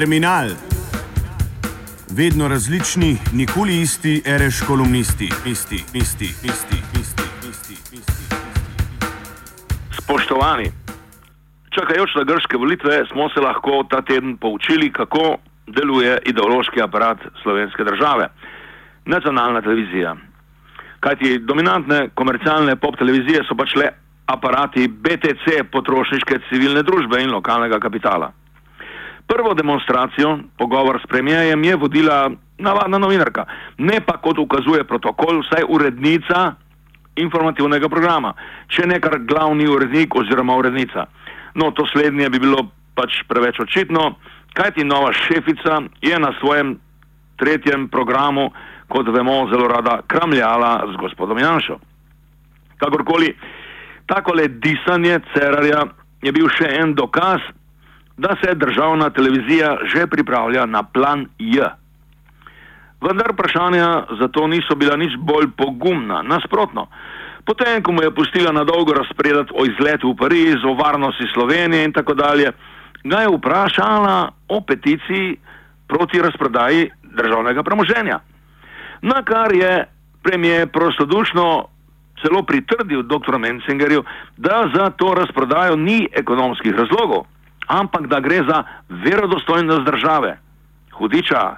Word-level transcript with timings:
Terminal. 0.00 0.48
Vedno 2.16 2.48
različni, 2.48 3.16
nikoli 3.32 3.80
isti, 3.80 4.22
reš 4.26 4.62
kolumnisti, 4.68 5.28
isti, 5.46 5.76
isti, 5.94 6.24
isti, 6.24 6.78
isti, 7.00 7.26
isti, 7.50 7.74
isti. 7.98 8.24
Spoštovani, 9.98 10.72
čakajoč 11.76 12.14
na 12.16 12.24
grške 12.24 12.56
volitve 12.56 13.02
smo 13.12 13.28
se 13.28 13.40
lahko 13.40 13.84
ta 13.90 14.00
teden 14.00 14.36
poučili, 14.36 14.92
kako 14.92 15.36
deluje 15.66 16.18
ideološki 16.26 16.82
aparat 16.82 17.18
slovenske 17.42 17.84
države. 17.84 18.28
Nacionalna 19.04 19.60
televizija. 19.60 20.16
Kajti 21.00 21.38
dominantne 21.38 22.08
komercialne 22.14 22.76
pop 22.76 22.96
televizije 22.96 23.44
so 23.44 23.54
pač 23.54 23.76
le 23.76 23.92
aparati 24.26 24.88
BTC 24.88 25.68
potrošniške 25.72 26.40
civilne 26.48 26.82
družbe 26.82 27.20
in 27.20 27.36
lokalnega 27.36 27.78
kapitala. 27.80 28.32
Prvo 29.30 29.54
demonstracijo, 29.54 30.38
pogovor 30.58 30.98
s 31.04 31.06
premijejem, 31.06 31.64
je 31.64 31.76
vodila 31.76 32.30
navadna 32.58 32.98
novinarka, 32.98 33.44
ne 33.78 34.00
pa 34.06 34.16
kot 34.18 34.38
ukazuje 34.38 34.84
protokol, 34.84 35.38
vsaj 35.44 35.62
urednica 35.68 36.54
informativnega 37.16 37.88
programa, 37.88 38.34
če 38.74 38.88
ne 38.90 38.98
kar 39.00 39.20
glavni 39.22 39.68
urednik 39.70 40.16
oziroma 40.18 40.56
urednica. 40.58 41.06
No, 41.54 41.70
to 41.70 41.86
slednje 41.92 42.26
bi 42.30 42.42
bilo 42.42 42.66
pač 42.98 43.22
preveč 43.28 43.60
očitno, 43.62 44.16
kajti 44.54 44.84
nova 44.84 45.12
šefica 45.12 45.78
je 46.02 46.18
na 46.18 46.32
svojem 46.40 46.74
tretjem 47.38 47.88
programu, 47.88 48.50
kot 48.90 49.08
vemo, 49.14 49.46
zelo 49.52 49.68
rada 49.70 50.00
kramljala 50.06 50.72
z 50.92 50.98
gospodom 50.98 51.38
Janšo. 51.38 51.78
Kakorkoli, 52.82 53.30
takole 54.06 54.48
disanje 54.48 55.20
Cerarja 55.32 55.86
je 56.22 56.32
bil 56.32 56.50
še 56.50 56.66
en 56.82 56.94
dokaz, 56.98 57.40
da 58.20 58.36
se 58.44 58.54
državna 58.54 59.10
televizija 59.10 59.78
že 59.94 60.06
pripravlja 60.06 60.66
na 60.66 60.82
plan 60.82 61.26
J. 61.38 61.70
Vendar 63.00 63.32
vprašanja 63.32 64.04
zato 64.20 64.46
niso 64.46 64.74
bila 64.76 64.96
nič 64.96 65.16
bolj 65.18 65.48
pogumna, 65.56 66.22
nasprotno. 66.22 66.86
Potem, 67.44 67.82
ko 67.82 67.92
mu 67.92 68.02
je 68.02 68.14
pustila 68.14 68.52
na 68.52 68.64
dolgo 68.64 68.92
razpredati 68.92 69.56
o 69.56 69.64
izletu 69.64 70.12
v 70.12 70.16
Pariz, 70.16 70.60
o 70.64 70.74
varnosti 70.76 71.24
Slovenije 71.32 71.84
in 71.84 71.92
tako 71.92 72.14
dalje, 72.14 72.52
ga 73.04 73.24
je 73.24 73.32
vprašala 73.32 74.28
o 74.48 74.60
peticiji 74.60 75.36
proti 75.88 76.20
razprodaji 76.22 76.90
državnega 77.16 77.62
premoženja. 77.62 78.20
Na 79.02 79.22
kar 79.24 79.52
je 79.56 79.86
premijer 80.22 80.68
prostodušno 80.68 81.64
celo 82.20 82.42
pritrdil 82.42 83.02
dr. 83.02 83.38
Mencingerju, 83.38 84.04
da 84.36 84.68
za 84.74 84.90
to 84.90 85.14
razprodajo 85.14 85.76
ni 85.76 86.08
ekonomskih 86.12 86.74
razlogov, 86.74 87.24
ampak 87.70 88.06
da 88.10 88.20
gre 88.20 88.42
za 88.48 88.62
verodostojnost 88.88 89.86
države. 89.86 90.38
Hudiča, 90.92 91.56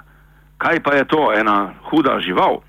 kaj 0.59 0.83
pa 0.83 0.95
je 0.95 1.05
to, 1.05 1.33
ena 1.33 1.73
huda 1.89 2.21
žival? 2.21 2.61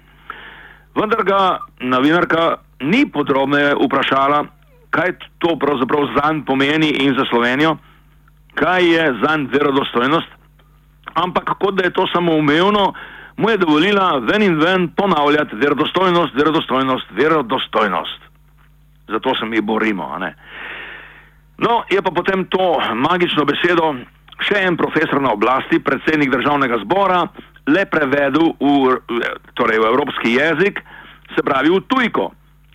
Vendar 0.95 1.23
ga 1.23 1.59
novinarka 1.79 2.55
ni 2.79 3.05
podrobneje 3.11 3.75
vprašala, 3.75 4.45
kaj 4.89 5.17
to 5.43 5.55
pravzaprav 5.59 6.07
zanj 6.15 6.43
pomeni 6.45 6.89
in 7.03 7.15
za 7.17 7.25
Slovenijo, 7.29 7.77
kaj 8.55 8.85
je 8.85 9.05
zanj 9.23 9.47
verodostojnost, 9.51 10.29
ampak 11.13 11.57
kot 11.59 11.75
da 11.75 11.83
je 11.83 11.93
to 11.93 12.07
samoumevno, 12.13 12.93
mu 13.37 13.49
je 13.49 13.57
dovolila 13.57 14.17
ven 14.17 14.41
in 14.41 14.59
ven 14.59 14.87
ponavljati 14.95 15.55
verodostojnost, 15.55 16.35
verodostojnost, 16.35 17.07
verodostojnost. 17.11 18.21
Zato 19.07 19.35
se 19.35 19.45
mi 19.45 19.61
borimo. 19.61 20.19
No, 21.57 21.83
je 21.89 22.01
pa 22.01 22.11
potem 22.11 22.45
to 22.49 22.79
magično 22.95 23.45
besedo 23.45 23.93
še 24.43 24.63
en 24.65 24.77
profesor 24.77 25.21
na 25.21 25.33
oblasti, 25.33 25.79
predsednik 25.79 26.31
državnega 26.33 26.81
zbora, 26.83 27.23
le 27.69 27.85
prevedel 27.87 28.53
v, 28.59 28.97
torej 29.55 29.79
v 29.79 29.89
evropski 29.93 30.35
jezik, 30.35 30.81
se 31.35 31.43
pravi 31.45 31.71
v 31.71 31.83
tujko. 31.87 32.31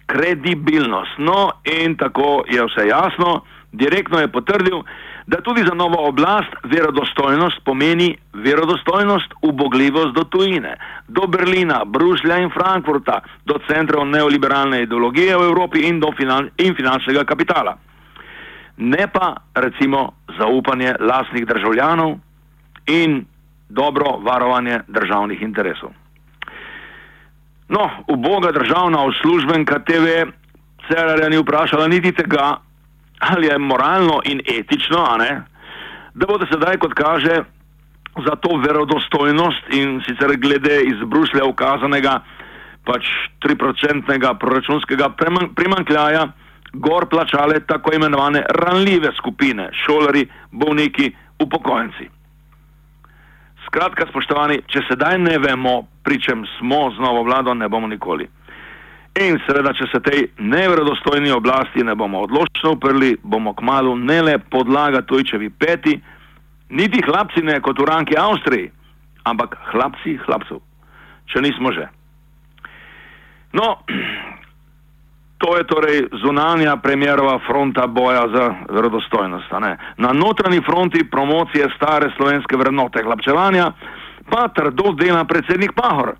Kredibilnost. 0.08 1.18
No, 1.20 1.60
in 1.68 1.98
tako 2.00 2.46
je 2.48 2.64
vse 2.64 2.88
jasno. 2.88 3.42
Direktno 3.76 4.22
je 4.22 4.30
potrdil, 4.32 4.80
da 5.28 5.42
tudi 5.44 5.60
za 5.60 5.74
novo 5.76 6.00
oblast 6.08 6.54
verodostojnost 6.64 7.60
pomeni 7.64 8.14
verodostojnost, 8.32 9.34
ubogljivost 9.42 10.14
do 10.16 10.24
tujine, 10.24 10.78
do 11.08 11.26
Berlina, 11.28 11.82
Bruslja 11.84 12.38
in 12.40 12.48
Frankfurta, 12.50 13.20
do 13.44 13.58
centrov 13.68 14.08
neoliberalne 14.08 14.82
ideologije 14.86 15.36
v 15.36 15.50
Evropi 15.50 15.84
in 15.84 16.00
do 16.00 16.08
finan 16.16 16.48
in 16.56 16.72
finančnega 16.74 17.28
kapitala. 17.28 17.76
Ne 18.78 19.08
pa 19.12 19.36
recimo 19.54 20.12
zaupanje 20.38 20.94
lastnih 21.00 21.46
državljanov 21.46 22.16
in 22.86 23.24
dobro 23.68 24.16
varovanje 24.22 24.80
državnih 24.88 25.42
interesov. 25.42 25.90
No, 27.68 27.90
uboga 28.06 28.52
državna 28.52 29.04
uslužbenka 29.04 29.78
TV 29.78 30.30
Cerarja 30.88 31.28
ni 31.28 31.38
vprašala 31.38 31.88
niti 31.88 32.12
tega, 32.12 32.56
ali 33.18 33.46
je 33.46 33.58
moralno 33.58 34.20
in 34.24 34.40
etično, 34.58 35.16
ne, 35.18 35.42
da 36.14 36.26
bodo 36.26 36.46
sedaj, 36.46 36.78
kot 36.78 36.94
kaže, 36.94 37.42
za 38.26 38.34
to 38.42 38.56
verodostojnost 38.56 39.68
in 39.70 40.00
sicer 40.06 40.36
glede 40.36 40.80
iz 40.82 41.02
Bruslja 41.06 41.44
ukazanega 41.44 42.20
pač 42.84 43.04
3-procentnega 43.44 44.32
proračunskega 44.40 45.10
primankljaja, 45.54 46.28
gor 46.72 47.06
plačale 47.08 47.60
tako 47.60 47.94
imenovane 47.94 48.42
ranljive 48.48 49.12
skupine, 49.16 49.70
šolari, 49.72 50.26
bolniki, 50.50 51.12
upokojenci. 51.38 52.08
Skratka, 53.66 54.06
spoštovani, 54.08 54.62
če 54.66 54.82
sedaj 54.88 55.18
ne 55.18 55.38
vemo, 55.38 55.82
pri 56.04 56.20
čem 56.20 56.44
smo 56.58 56.88
z 56.96 57.02
novo 57.04 57.22
vlado, 57.22 57.54
ne 57.54 57.68
bomo 57.68 57.88
nikoli. 57.88 58.28
In 59.18 59.38
seveda, 59.46 59.72
če 59.74 59.88
se 59.90 60.00
tej 60.04 60.26
neverodostojni 60.38 61.32
oblasti 61.34 61.82
ne 61.84 61.94
bomo 61.98 62.22
odločno 62.26 62.76
uprli, 62.76 63.16
bomo 63.22 63.54
kmalo 63.54 63.96
ne 63.96 64.20
le 64.22 64.38
podlaga 64.38 65.02
tujčevi 65.02 65.50
peti, 65.50 65.96
niti 66.70 67.02
hlapci 67.06 67.42
ne 67.42 67.58
kot 67.64 67.80
v 67.80 67.88
ranki 67.88 68.16
Avstriji, 68.18 68.70
ampak 69.26 69.56
hlapci 69.72 70.18
hlapcev, 70.26 70.60
če 71.32 71.42
nismo 71.42 71.72
že. 71.74 71.88
No, 73.56 73.78
to 75.38 75.56
je 75.56 75.66
torej 75.66 75.98
zunanja 76.22 76.76
premjerova 76.76 77.38
fronta 77.46 77.86
boja 77.86 78.28
za 78.34 78.54
verodostojnost. 78.68 79.50
Na 79.96 80.12
notranji 80.12 80.60
fronti 80.60 81.10
promocije 81.10 81.68
stare 81.76 82.10
slovenske 82.16 82.56
vrednote 82.56 83.02
hlapčevanja 83.02 83.72
pa 84.30 84.48
trdo 84.48 84.92
dela 84.92 85.24
predsednik 85.24 85.72
Pahor 85.72 86.16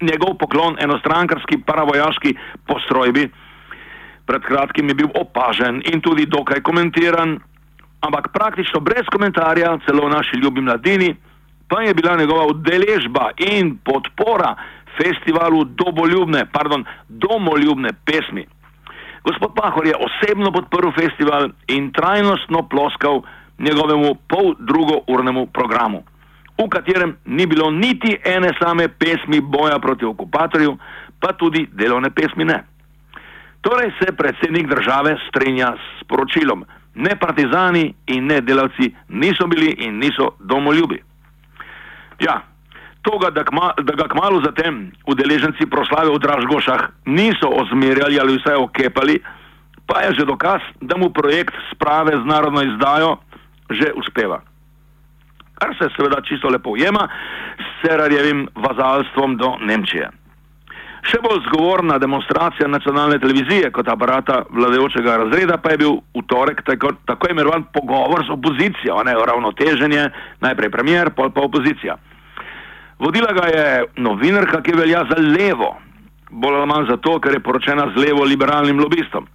njegov 0.00 0.34
poklon 0.38 0.76
enostrankarski 0.78 1.58
paravojaški 1.66 2.34
postrojbi. 2.66 3.28
Pred 4.26 4.42
kratkim 4.42 4.88
je 4.88 4.94
bil 4.94 5.08
opažen 5.14 5.82
in 5.92 6.00
tudi 6.00 6.26
dokaj 6.26 6.60
komentiran, 6.60 7.38
ampak 8.00 8.28
praktično 8.32 8.80
brez 8.80 9.08
komentarja, 9.12 9.78
celo 9.86 10.06
v 10.06 10.10
naši 10.10 10.36
ljubi 10.36 10.60
mladini, 10.60 11.16
pa 11.68 11.82
je 11.82 11.94
bila 11.94 12.16
njegova 12.16 12.46
udeležba 12.46 13.30
in 13.36 13.78
podpora 13.84 14.54
festivalu 15.00 15.64
domoljubne, 15.64 16.46
pardon, 16.52 16.84
domoljubne 17.08 17.92
pesmi. 18.04 18.46
Gospod 19.24 19.54
Pahor 19.54 19.86
je 19.86 19.94
osebno 19.96 20.52
podprl 20.52 20.90
festival 21.00 21.50
in 21.66 21.92
trajnostno 21.92 22.68
ploskal 22.68 23.22
njegovemu 23.58 24.14
pol 24.28 24.54
drugo 24.58 25.00
urnemu 25.06 25.46
programu 25.46 26.02
v 26.58 26.68
katerem 26.68 27.16
ni 27.24 27.46
bilo 27.46 27.70
niti 27.70 28.18
ene 28.24 28.50
same 28.58 28.88
pesmi 28.88 29.40
boja 29.40 29.78
proti 29.78 30.04
okupatorju, 30.04 30.78
pa 31.20 31.32
tudi 31.32 31.68
delovne 31.72 32.10
pesmi 32.10 32.44
ne. 32.44 32.64
Torej 33.60 33.92
se 34.00 34.16
predsednik 34.16 34.66
države 34.66 35.16
strinja 35.28 35.74
s 35.76 36.04
poročilom. 36.08 36.64
Ne 36.94 37.16
partizani 37.16 37.94
in 38.06 38.26
ne 38.26 38.40
delavci 38.40 38.94
niso 39.08 39.46
bili 39.46 39.74
in 39.78 39.98
niso 39.98 40.30
domoljubi. 40.40 41.02
Ja, 42.20 42.42
toga, 43.02 43.30
da, 43.30 43.44
kma, 43.44 43.72
da 43.82 43.94
ga 43.94 44.08
kmalo 44.08 44.42
zatem 44.44 44.90
udeleženci 45.06 45.66
proslave 45.70 46.10
v 46.10 46.18
Dražgošah 46.18 47.06
niso 47.06 47.48
ozmerjali 47.48 48.20
ali 48.20 48.36
vsaj 48.38 48.56
okepali, 48.56 49.20
pa 49.86 50.04
je 50.04 50.20
že 50.20 50.28
dokaz, 50.28 50.60
da 50.80 50.96
mu 50.96 51.10
projekt 51.10 51.54
sprave 51.72 52.18
z 52.18 52.24
narodno 52.26 52.62
izdajo 52.62 53.16
že 53.70 53.92
uspeva 53.96 54.40
kar 55.58 55.74
se 55.78 55.88
seveda 55.96 56.20
čisto 56.22 56.48
lepo 56.48 56.70
ujema 56.70 57.08
s 57.58 57.66
Cerarjevim 57.82 58.48
vazalstvom 58.54 59.36
do 59.36 59.56
Nemčije. 59.60 60.10
Še 61.08 61.20
bolj 61.22 61.40
zgovorna 61.46 61.96
demonstracija 62.02 62.68
nacionalne 62.68 63.18
televizije 63.22 63.70
kot 63.72 63.88
aparata 63.88 64.42
vladajočega 64.50 65.16
razreda 65.22 65.56
pa 65.62 65.72
je 65.72 65.80
bil 65.82 65.94
v 66.14 66.24
torek 66.30 66.62
tako, 66.66 66.92
tako 67.06 67.30
imenovan 67.30 67.64
pogovor 67.74 68.24
z 68.26 68.34
opozicijo, 68.34 68.98
ne 69.06 69.14
ravnoteženje, 69.30 70.08
najprej 70.42 70.70
premier, 70.74 71.10
pol 71.16 71.30
pa 71.30 71.46
opozicija. 71.46 71.96
Vodila 72.98 73.32
ga 73.32 73.46
je 73.46 73.84
novinarka, 73.96 74.62
ki 74.62 74.74
velja 74.74 75.04
za 75.10 75.18
levo, 75.22 75.76
bolj 76.30 76.56
ali 76.56 76.66
manj 76.66 76.88
zato, 76.90 77.18
ker 77.20 77.36
je 77.36 77.44
poročena 77.44 77.90
z 77.94 78.04
levo 78.04 78.24
liberalnim 78.24 78.80
lobistom. 78.80 79.28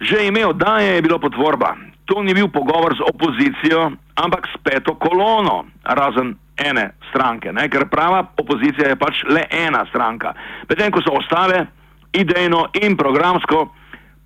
Že 0.00 0.26
ime 0.26 0.46
oddaje 0.46 0.94
je 0.94 1.02
bilo 1.02 1.18
potvorba, 1.18 1.76
to 2.04 2.22
ni 2.22 2.34
bil 2.34 2.48
pogovor 2.48 2.96
z 2.96 3.06
opozicijo, 3.06 3.92
ampak 4.16 4.48
s 4.50 4.58
peto 4.64 4.94
kolono, 4.98 5.64
razen 5.84 6.34
ene 6.58 6.90
stranke, 7.10 7.52
ne? 7.52 7.68
ker 7.68 7.86
prava 7.88 8.24
opozicija 8.36 8.88
je 8.88 8.98
pač 8.98 9.22
le 9.28 9.46
ena 9.50 9.84
stranka. 9.88 10.34
Medtem 10.68 10.90
ko 10.90 11.02
so 11.04 11.14
ostale 11.14 11.66
idejno 12.12 12.66
in 12.82 12.96
programsko 12.96 13.68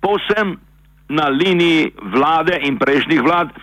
povsem 0.01 0.57
na 1.09 1.29
liniji 1.29 1.93
vlade 2.15 2.57
in 2.65 2.79
prejšnjih 2.81 3.21
vlad, 3.21 3.53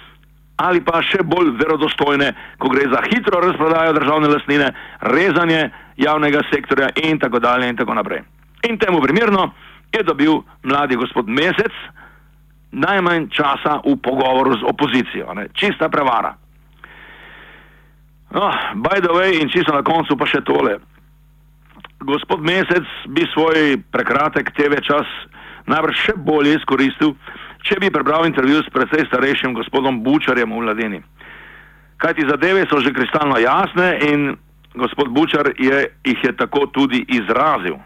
ali 0.62 0.82
pa 0.84 1.00
še 1.02 1.24
bolj 1.26 1.54
verodostojne, 1.58 2.32
ko 2.58 2.70
gre 2.70 2.86
za 2.92 3.02
hitro 3.08 3.40
razprodajo 3.42 3.96
državne 3.98 4.30
lastnine, 4.30 4.68
rezanje 5.10 5.62
javnega 5.96 6.44
sektorja 6.52 6.92
in 7.02 7.18
tako 7.18 7.40
dalje 7.42 7.68
in 7.68 7.76
tako 7.76 7.96
naprej. 7.98 8.22
In 8.68 8.78
temu 8.78 9.02
primerno 9.02 9.50
je 9.92 10.02
dobil 10.06 10.38
mladi 10.62 10.96
gospod 10.96 11.28
Mesec 11.28 11.74
najmanj 12.72 13.28
časa 13.28 13.80
v 13.84 13.96
pogovoru 14.00 14.54
z 14.56 14.64
opozicijo, 14.64 15.34
ne? 15.34 15.48
čista 15.52 15.88
prevara. 15.88 16.36
No, 18.32 18.48
by 18.80 19.02
the 19.04 19.12
way, 19.12 19.42
in 19.42 19.50
čisto 19.52 19.74
na 19.76 19.82
koncu 19.84 20.16
pa 20.16 20.24
še 20.24 20.40
tole. 20.40 20.78
Gospod 22.00 22.40
Mesec 22.40 22.88
bi 23.12 23.26
svoj 23.34 23.76
prekratek 23.92 24.54
TV 24.56 24.80
čas 24.80 25.04
najbrž 25.68 25.98
še 26.06 26.14
bolje 26.16 26.56
izkoristil, 26.56 27.12
če 27.62 27.78
bi 27.80 27.90
prebral 27.90 28.26
intervju 28.26 28.62
s 28.62 28.72
precej 28.74 29.06
starejšim 29.06 29.54
gospodom 29.54 30.02
Bučarjem 30.02 30.50
v 30.50 30.62
Mladini. 30.62 31.00
Kaj 32.02 32.14
ti 32.18 32.26
zadeve 32.28 32.66
so 32.66 32.80
že 32.82 32.94
kristalno 32.94 33.38
jasne 33.38 33.98
in 34.10 34.34
gospod 34.74 35.12
Bučar 35.14 35.52
je, 35.58 35.86
jih 36.04 36.24
je 36.24 36.32
tako 36.36 36.66
tudi 36.66 37.04
izrazil. 37.08 37.78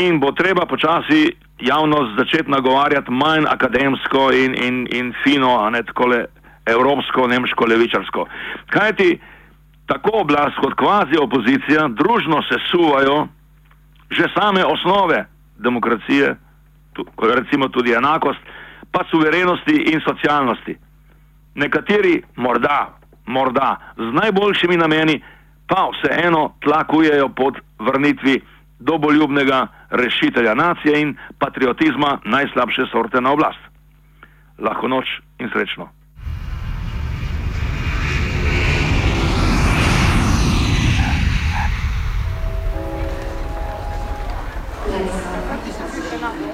In 0.00 0.20
bo 0.20 0.32
treba 0.32 0.66
počasi 0.66 1.36
javnost 1.60 2.16
začeti 2.18 2.50
nagovarjati 2.50 3.10
manj 3.10 3.46
akademsko 3.48 4.32
in, 4.32 4.54
in, 4.54 4.86
in 4.92 5.14
fino, 5.24 5.60
a 5.60 5.70
ne 5.70 5.82
tako 5.82 6.06
le 6.06 6.24
evropsko, 6.66 7.26
nemško, 7.26 7.66
levičarsko. 7.66 8.26
Kaj 8.70 8.92
ti 8.96 9.18
tako 9.86 10.10
oblast 10.24 10.58
kot 10.60 10.74
kvazi 10.74 11.20
opozicija 11.20 11.88
družno 11.88 12.42
se 12.42 12.58
suvajo 12.70 13.28
že 14.10 14.28
same 14.38 14.64
osnove 14.64 15.24
demokracije, 15.58 16.36
recimo 17.34 17.68
tudi 17.68 17.92
enakost, 17.92 18.40
pa 18.92 19.04
suverenosti 19.10 19.76
in 19.92 20.00
socialnosti. 20.00 20.76
Nekateri 21.54 22.22
morda, 22.36 22.98
morda 23.26 23.76
z 23.96 24.12
najboljšimi 24.20 24.76
nameni, 24.76 25.22
pa 25.68 25.88
vseeno 25.92 26.54
tlakujejo 26.60 27.28
pod 27.28 27.54
vrnitvi 27.78 28.40
doboljubnega 28.78 29.66
rešitelja 29.90 30.54
nacije 30.54 31.00
in 31.00 31.16
patriotizma 31.38 32.18
najslabše 32.24 32.82
sorte 32.92 33.20
na 33.20 33.32
oblast. 33.32 33.62
Lahko 34.58 34.88
noč 34.88 35.06
in 35.38 35.48
srečno. 35.52 35.95